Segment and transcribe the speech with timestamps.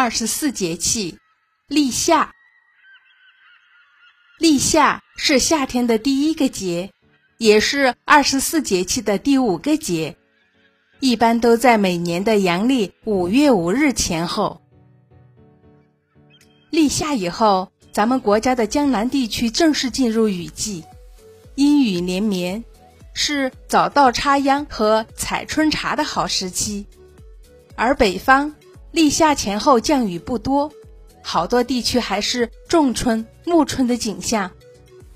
[0.00, 1.18] 二十四节气，
[1.66, 2.32] 立夏。
[4.38, 6.92] 立夏是夏天的第一个节，
[7.36, 10.16] 也是二十四节气的第五个节，
[11.00, 14.62] 一般都在每年的阳历五月五日前后。
[16.70, 20.84] 立夏以后，咱们国家的江南地区正式进入雨季，
[21.56, 22.64] 阴雨连绵，
[23.14, 26.86] 是早稻插秧和采春茶的好时期，
[27.74, 28.54] 而北方。
[28.90, 30.72] 立夏前后降雨不多，
[31.22, 34.50] 好多地区还是仲春、暮春的景象，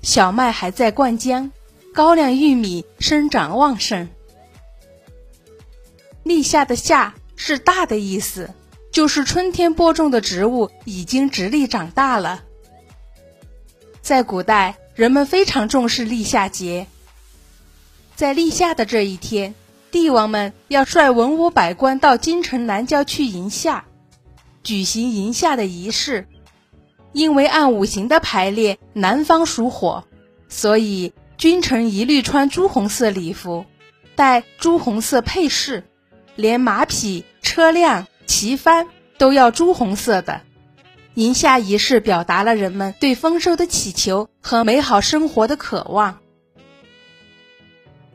[0.01, 1.49] 小麦还在灌浆，
[1.93, 4.09] 高粱、玉米生长旺盛。
[6.23, 8.53] 立夏的“夏”是大的意思，
[8.91, 12.43] 就是春天播种的植物已经直立长大了。
[14.01, 16.87] 在古代，人们非常重视立夏节，
[18.15, 19.55] 在立夏的这一天。
[19.93, 23.85] 帝王们要率文武百官到京城南郊去迎夏，
[24.63, 26.27] 举行迎夏的仪式。
[27.11, 30.03] 因为按五行的排列，南方属火，
[30.49, 33.65] 所以君臣一律穿朱红色礼服，
[34.15, 35.83] 戴朱红色配饰，
[36.35, 38.87] 连马匹、车辆、旗帆
[39.19, 40.41] 都要朱红色的。
[41.13, 46.17] 迎夏仪式表达了人们对丰收的祈求和美好生活的渴望。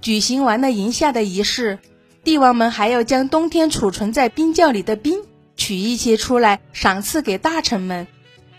[0.01, 1.79] 举行完了迎夏的仪式，
[2.25, 5.21] 帝王们还要将冬天储存在冰窖里的冰
[5.57, 8.07] 取一些出来赏赐给大臣们，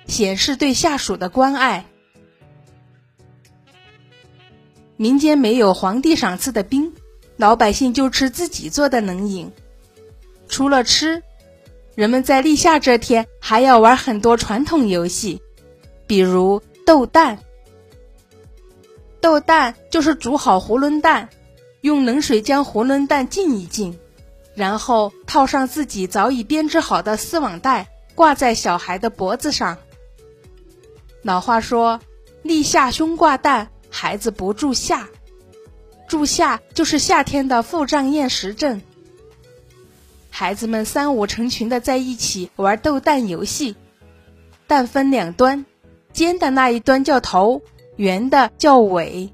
[0.06, 1.86] 显示对下属的关爱。
[4.98, 6.92] 民间没有皇帝赏赐的冰，
[7.38, 9.50] 老百姓就吃自己做的冷饮。
[10.50, 11.24] 除了吃，
[11.96, 15.42] 人们在立夏这天还要玩很多传统游戏，
[16.06, 17.40] 比如斗蛋。
[19.22, 21.30] 斗蛋就是煮好囫囵蛋，
[21.82, 24.00] 用冷水将囫囵蛋浸一浸，
[24.56, 29.78] 然后套上自己早已编织好的丝网带，挂在小孩的脖子上。
[31.22, 32.00] 老话说
[32.44, 35.08] ：“立夏胸挂蛋，孩子不住夏。”
[36.08, 38.82] 住夏就是夏天的腹胀厌食症。
[40.32, 43.76] 孩子们三五成群的在一起玩斗蛋游戏，
[44.66, 45.66] 蛋分两端，
[46.14, 47.62] 尖的那一端叫头。
[48.00, 49.34] 圆的叫尾，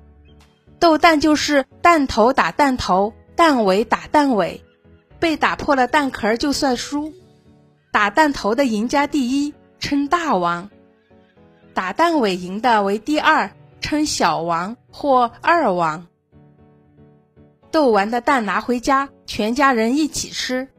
[0.79, 4.63] 斗蛋就是蛋头打蛋头，蛋尾打蛋尾，
[5.19, 7.13] 被打破了蛋壳就算输。
[7.91, 10.71] 打蛋头的赢家第一，称大王；
[11.75, 16.07] 打蛋尾赢的为第二，称小王或二王。
[17.69, 20.69] 斗完的蛋拿回家，全家人一起吃。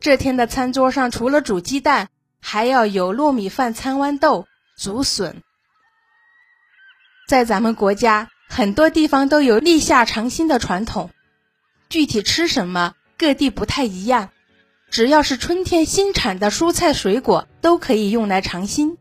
[0.00, 2.08] 这天的餐桌上除了煮鸡蛋，
[2.40, 4.46] 还要有糯米饭、餐豌豆、
[4.78, 5.42] 竹笋。
[7.30, 11.10] 在咱们国家，很多地方都有立夏尝新的传统。
[11.88, 14.30] 具体吃什么，各地不太一样。
[14.90, 18.98] 只要是春天新产的蔬菜水果，都可以用来尝新。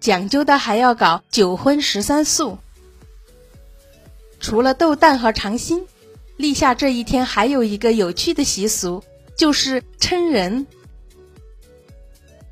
[0.00, 2.58] 讲究的还要搞九荤十三素。
[4.40, 5.86] 除了豆蛋和尝新，
[6.36, 9.04] 立夏这一天还有一个有趣的习俗，
[9.36, 10.66] 就是称人。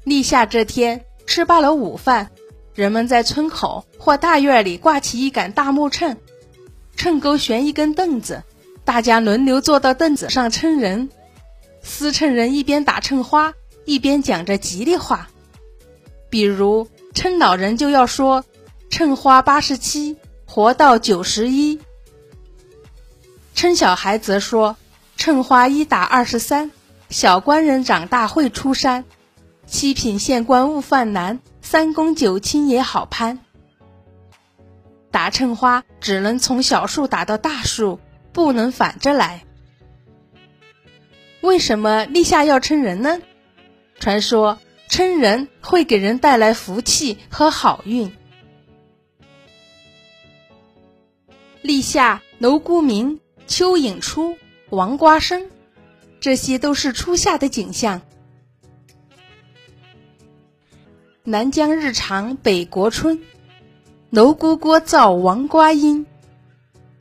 [0.05, 2.31] 立夏这天，吃罢了午饭。
[2.75, 6.17] 人们在村口或大院里挂起一杆大木秤，
[6.97, 8.43] 秤钩悬一根凳子，
[8.85, 11.11] 大家轮流坐到凳子上称人。
[11.83, 13.53] 司秤人一边打秤花，
[13.85, 15.29] 一边讲着吉利话，
[16.31, 18.45] 比如称老人就要说
[18.89, 20.17] “称花八十七，
[20.47, 21.77] 活到九十一”；
[23.55, 24.77] 称小孩则说
[25.19, 26.71] “称花一打二十三，
[27.11, 29.05] 小官人长大会出山，
[29.67, 31.41] 七品县官勿犯难”。
[31.63, 33.39] 三公九卿也好攀，
[35.11, 37.99] 打秤花只能从小树打到大树，
[38.33, 39.45] 不能反着来。
[41.41, 43.23] 为什么立夏要称人呢？
[43.99, 44.59] 传说
[44.89, 48.13] 称人会给人带来福气和好运。
[51.63, 54.37] 立夏蝼蛄鸣，蚯蚓出，
[54.69, 55.49] 王瓜生，
[56.21, 58.03] 这些都是初夏的景象。
[61.25, 63.21] 南疆日长北国春，
[64.11, 66.05] 蝼蛄聒噪王瓜音。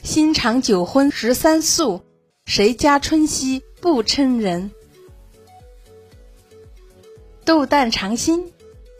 [0.03, 2.03] 新尝九荤十三素，
[2.45, 4.69] 谁家春夕不称人？
[7.43, 8.51] 斗蛋尝新，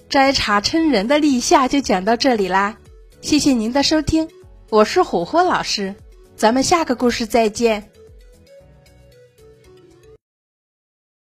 [0.09, 2.79] 摘茶称人的立夏就讲到这里啦。
[3.21, 4.27] 谢谢您的收听，
[4.71, 5.93] 我是虎虎老师，
[6.35, 7.90] 咱们下个故事再见。